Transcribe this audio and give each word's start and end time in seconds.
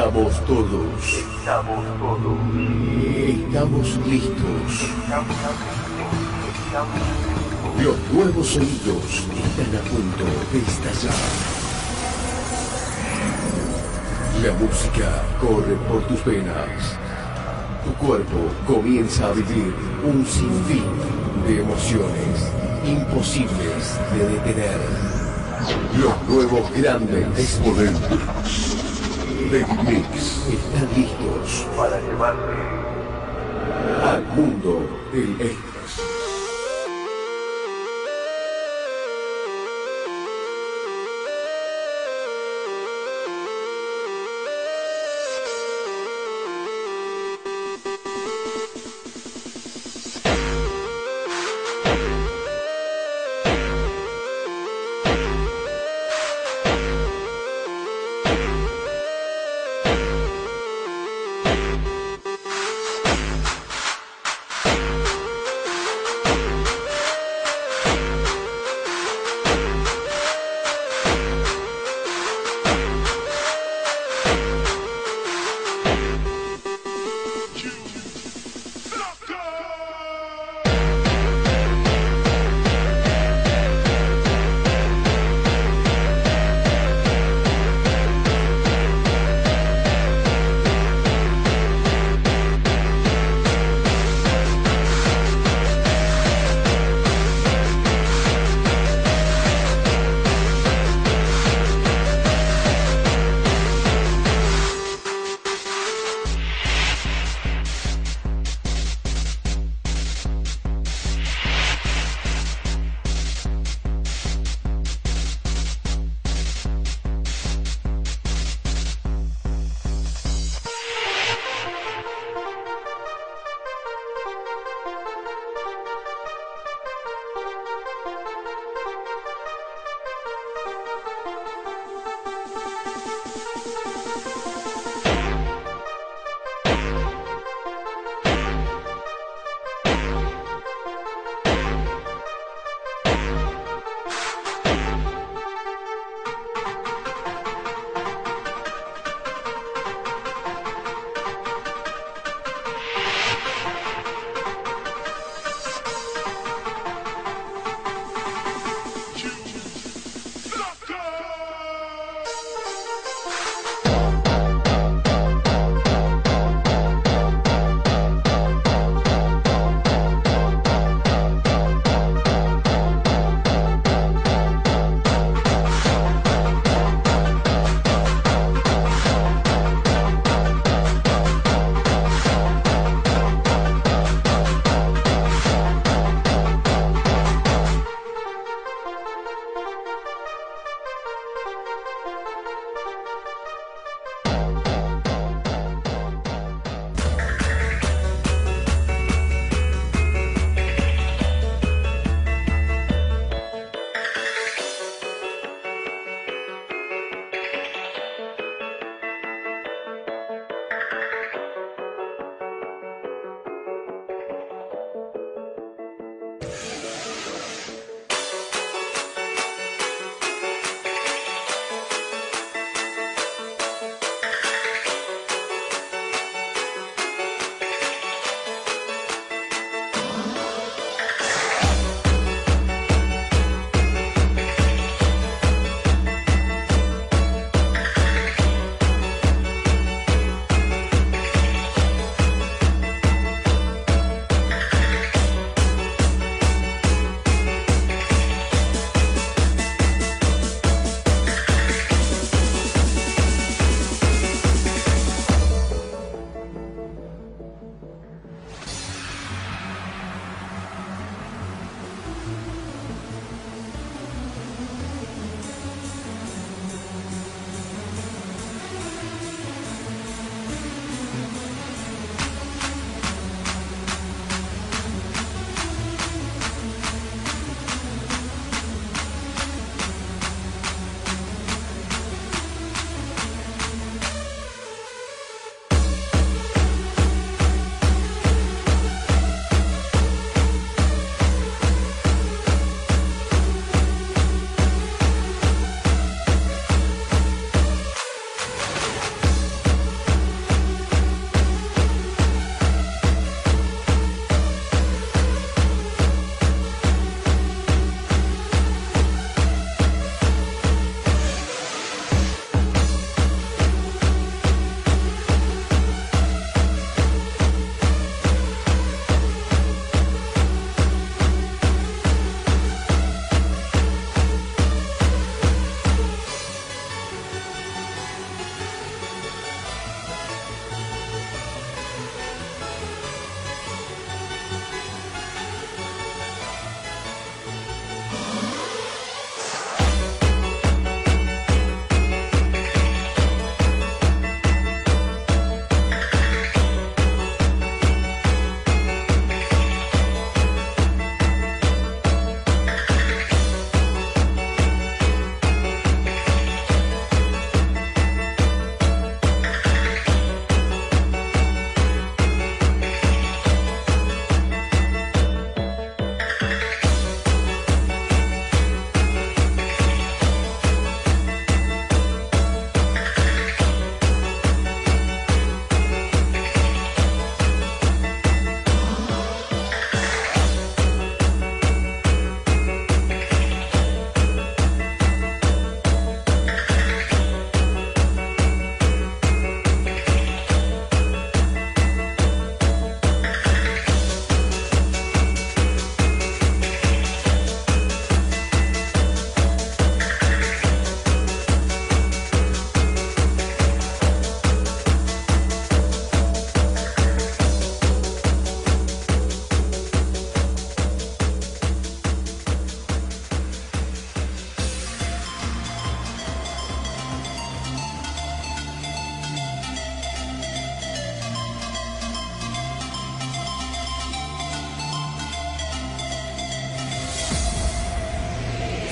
Estamos 0.00 0.46
todos. 0.46 1.04
Estamos 1.40 1.84
todos. 1.98 2.38
Estamos 3.28 3.98
listos. 4.06 4.88
Los 7.82 7.96
nuevos 8.10 8.46
sonidos 8.46 9.26
están 9.44 9.76
a 9.76 9.82
punto 9.90 10.24
de 10.52 10.58
estallar. 10.58 11.14
La 14.42 14.52
música 14.54 15.22
corre 15.38 15.76
por 15.86 16.02
tus 16.08 16.24
venas. 16.24 16.96
Tu 17.84 17.92
cuerpo 18.06 18.38
comienza 18.66 19.26
a 19.26 19.32
vivir 19.32 19.74
un 20.02 20.24
sinfín 20.24 20.86
de 21.46 21.60
emociones 21.60 22.50
imposibles 22.86 23.98
de 24.14 24.28
detener. 24.30 24.80
Los 25.98 26.26
nuevos 26.26 26.72
grandes 26.72 27.26
exponentes 27.38 28.79
de 29.50 29.66
Mix 29.84 30.46
están 30.46 30.88
listos 30.94 31.66
Para 31.76 32.00
llevarte 32.00 32.54
al 34.04 34.24
mundo 34.36 34.88
del 35.12 35.40
éxtasis. 35.40 36.19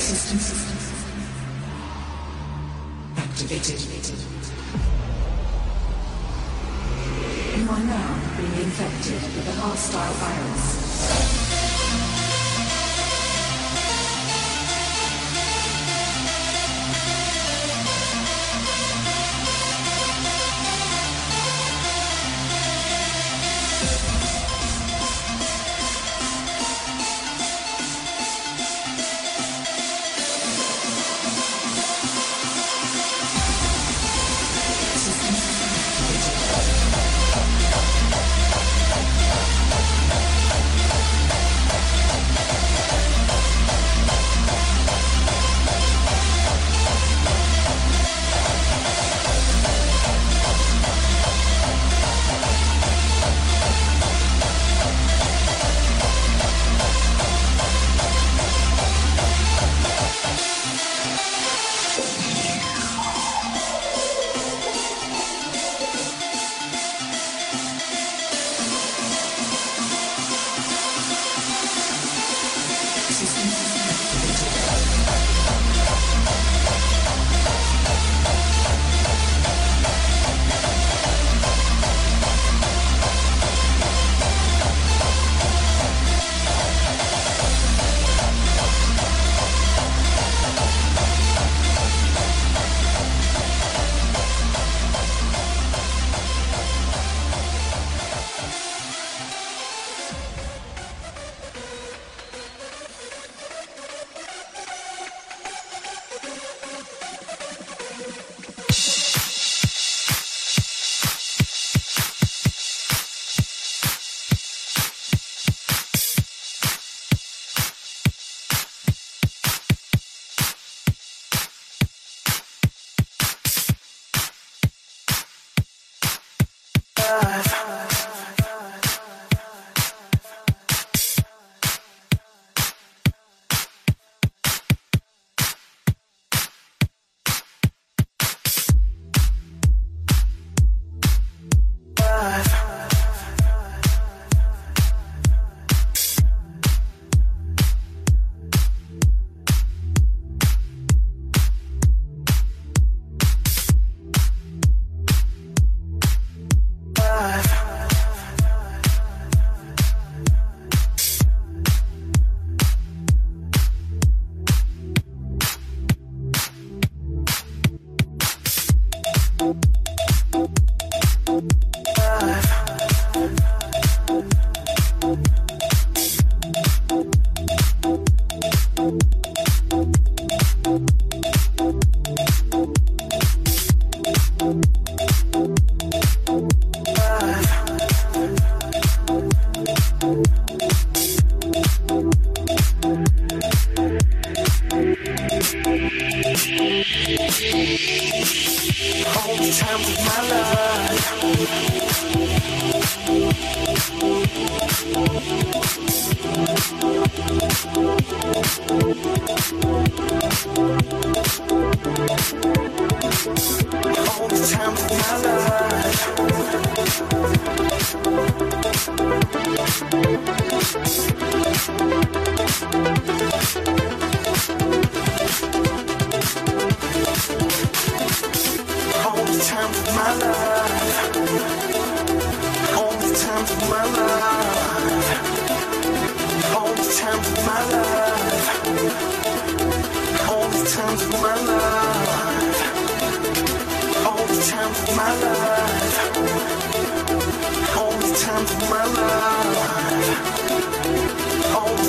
System 0.08 0.38
activated. 3.19 3.78
You 7.58 7.69
are 7.69 7.84
now 7.84 8.14
being 8.38 8.64
infected 8.64 9.20
with 9.37 9.49
a 9.49 9.60
hostile 9.60 10.14
virus. 10.14 10.88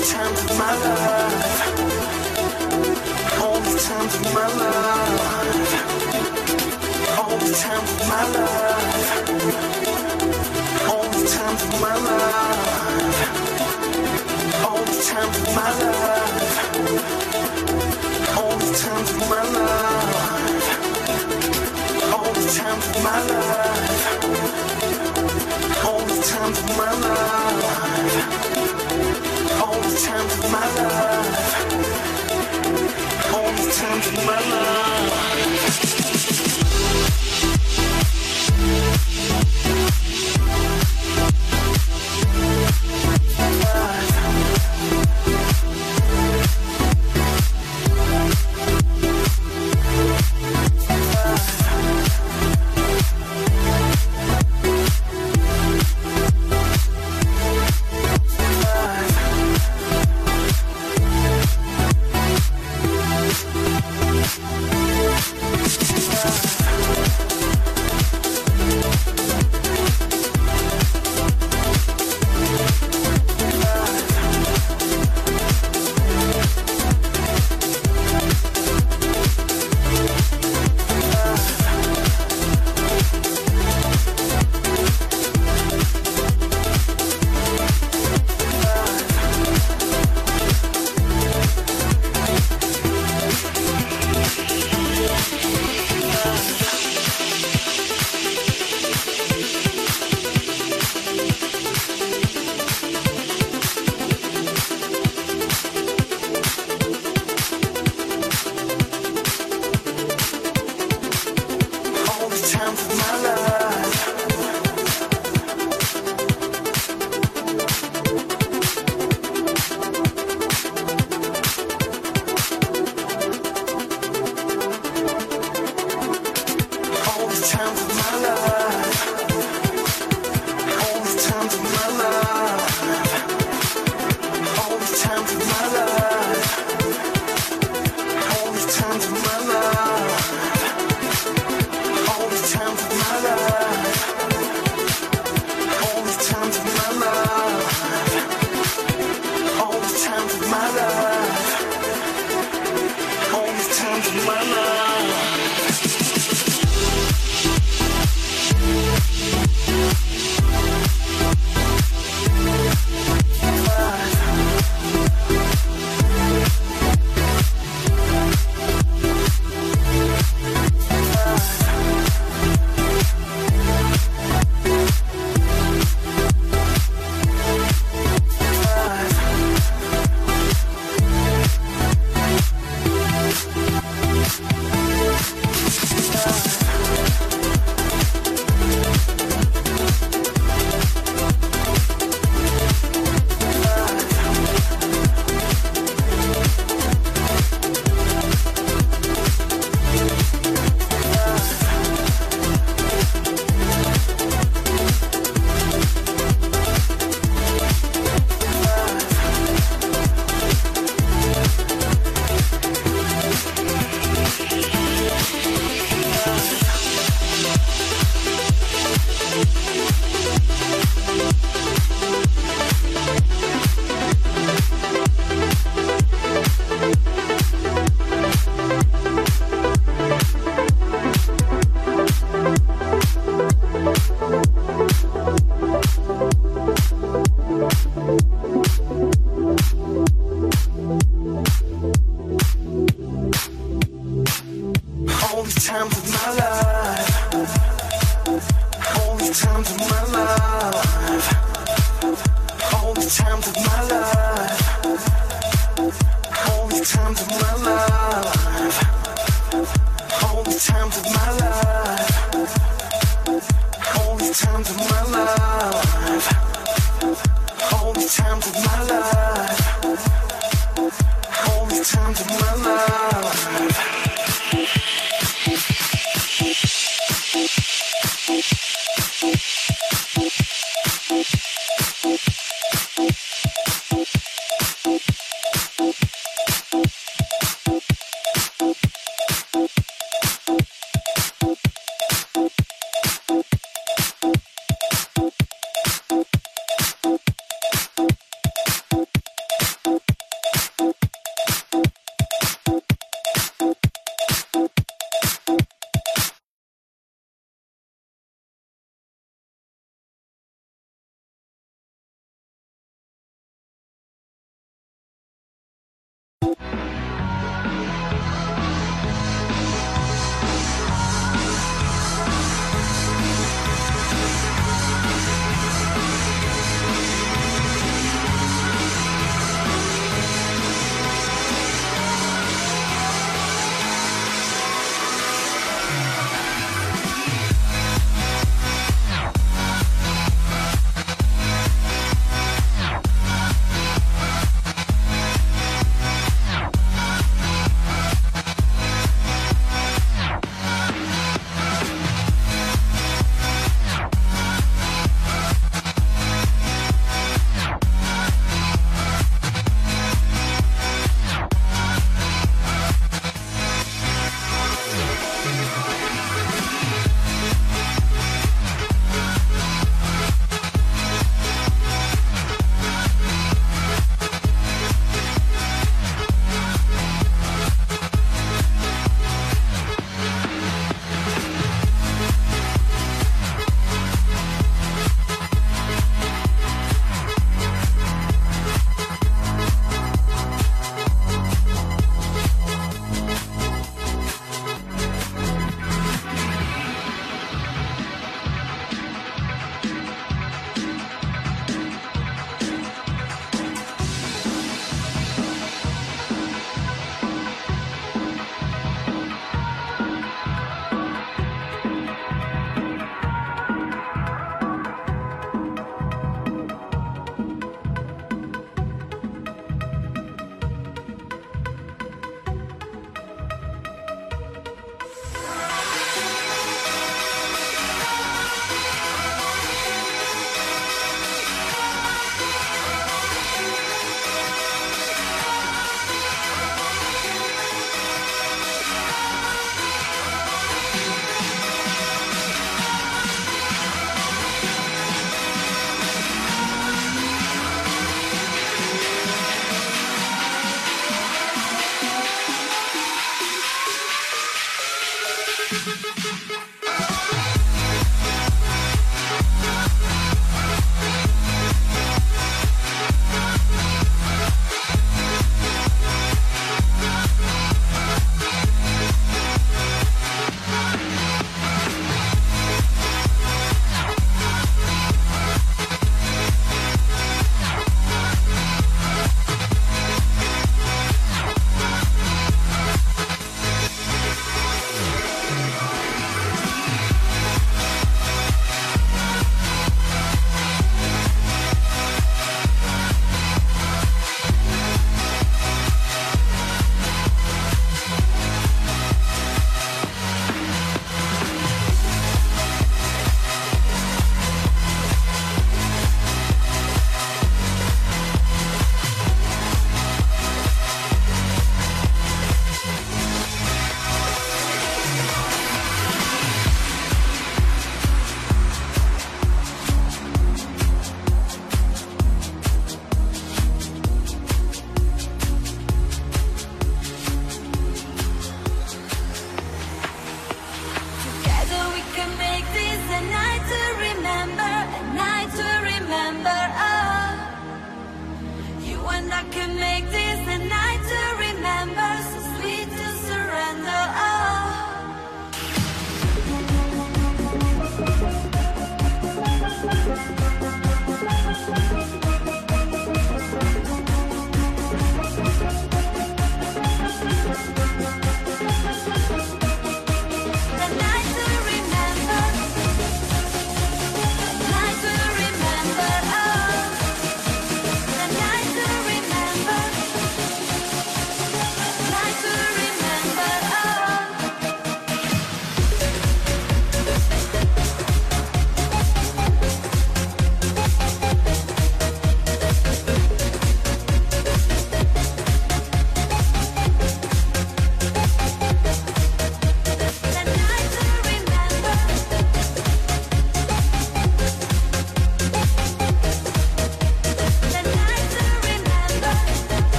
the 0.00 0.06
times 0.06 0.40
of 0.44 0.58
my 0.58 0.74
life. 0.76 1.60
All 3.42 3.60
the 3.60 3.78
times 3.78 4.14
of 4.14 4.22
my 4.34 4.46
life. 4.60 5.72
All 7.18 7.36
the 7.36 7.52
times 7.52 7.90
of 7.92 8.08
my 8.08 8.24
life. 8.36 9.10
All 10.88 11.08
the 11.10 11.24
times 11.28 11.62
of 11.64 11.72
my 11.82 11.96
life. 12.08 13.18
All 14.64 14.84
the 14.84 15.02
times 15.10 15.36
of 15.36 15.48
my 15.54 15.70
life. 15.80 16.56
All 18.38 18.56
the 18.56 18.72
times 18.82 19.10
of 19.10 19.22
my 19.28 19.42
life. 19.56 20.66
All 22.14 22.32
the 22.32 22.46
times 22.56 22.84
of 22.88 22.96
my 23.04 23.18
life. 23.30 24.04
All 25.84 26.02
the 26.06 26.16
times 26.22 26.58
of 26.58 26.68
my 26.78 26.90
life 27.06 28.39
times 30.06 30.38
of 30.38 30.50
my 30.50 30.66
life. 30.82 31.74
All 33.34 33.52
the 33.52 33.70
times 33.70 34.06
of 34.06 34.26
my 34.26 34.40
life. 34.50 35.19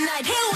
the 0.00 0.04
night. 0.04 0.26
Hey, 0.26 0.55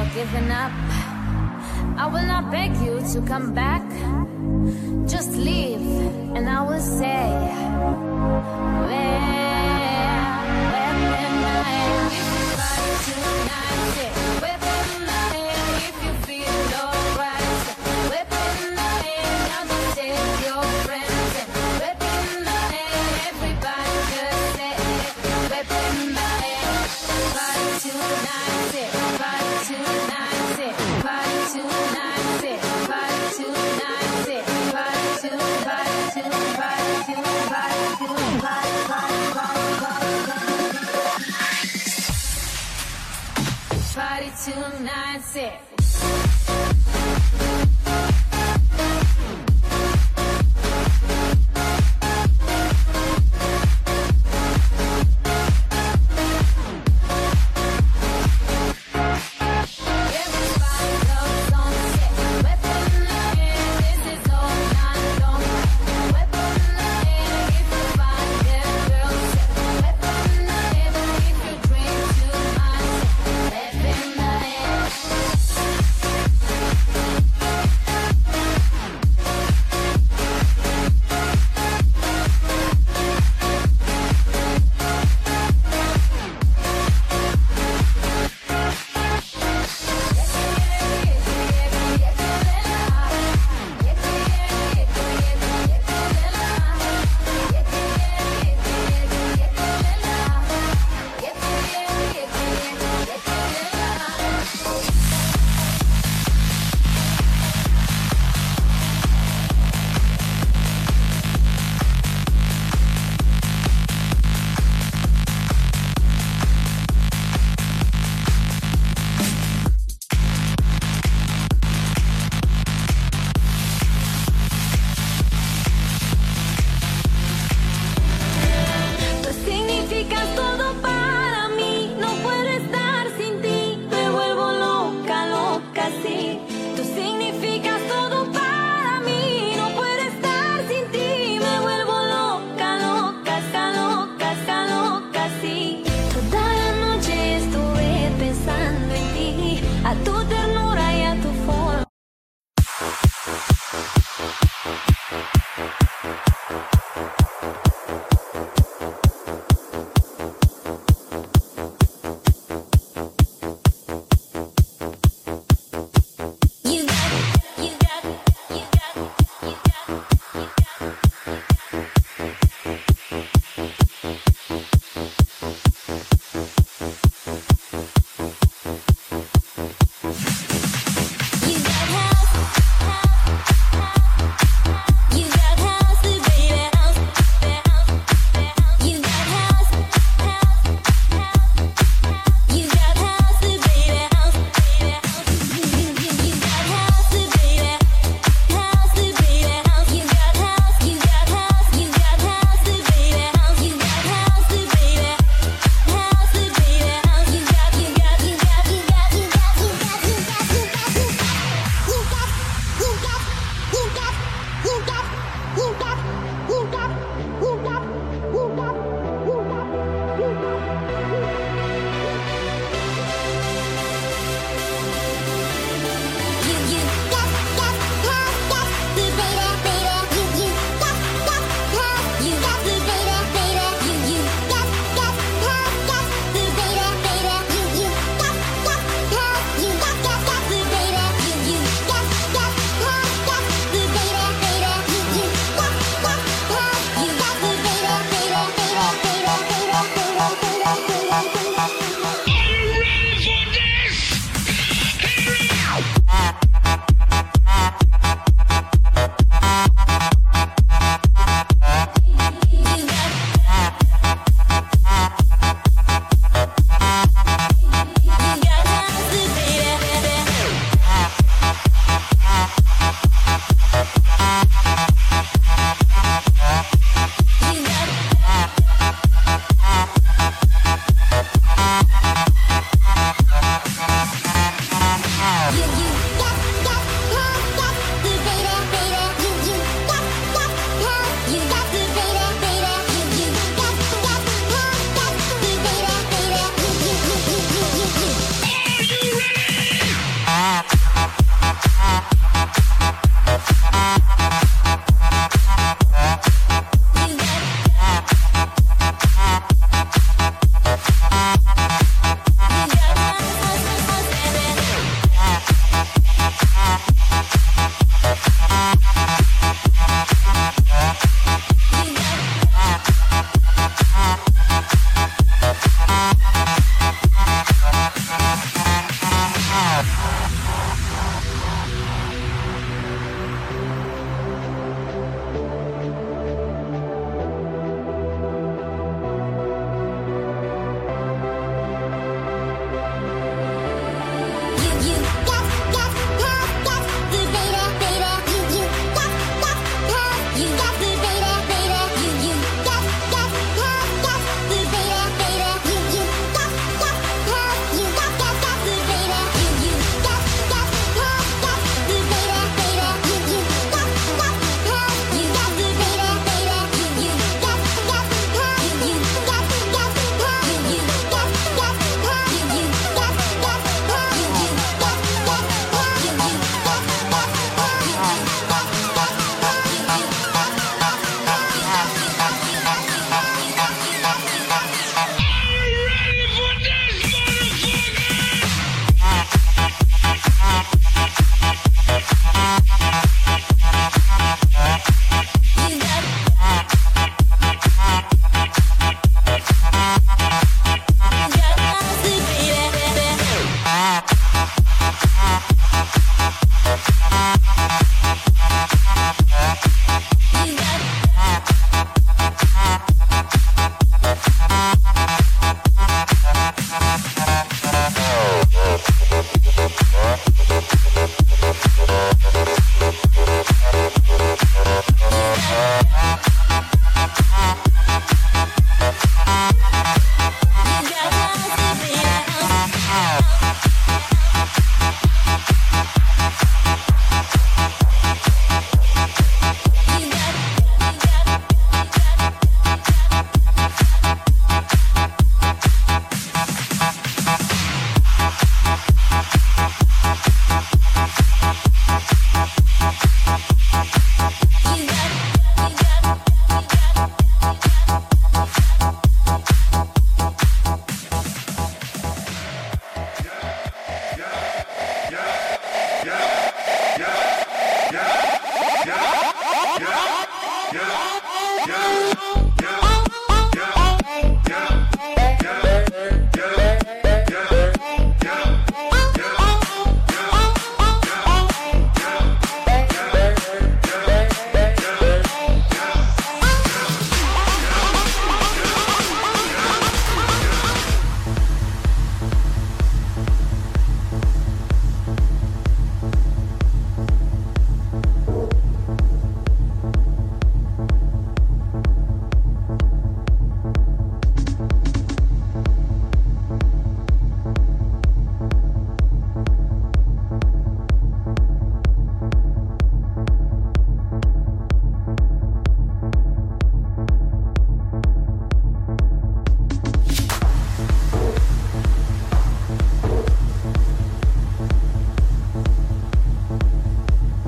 you're 0.00 0.24
giving 0.24 0.50
up. 0.50 0.72
I 1.98 2.08
will 2.10 2.26
not 2.26 2.50
beg 2.50 2.74
you 2.76 3.00
to 3.12 3.20
come 3.26 3.52
back. 3.52 3.69